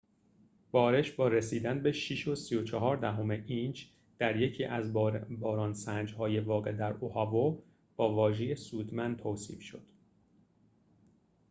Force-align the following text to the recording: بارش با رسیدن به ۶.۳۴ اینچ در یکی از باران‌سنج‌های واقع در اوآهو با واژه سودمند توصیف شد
بارش 0.71 1.11
با 1.11 1.27
رسیدن 1.27 1.83
به 1.83 1.91
۶.۳۴ 1.91 3.43
اینچ 3.47 3.85
در 4.19 4.41
یکی 4.41 4.63
از 4.63 4.93
باران‌سنج‌های 5.39 6.39
واقع 6.39 6.71
در 6.71 6.93
اوآهو 6.93 7.57
با 7.95 8.13
واژه 8.15 8.55
سودمند 8.55 9.17
توصیف 9.19 9.61
شد 9.61 9.83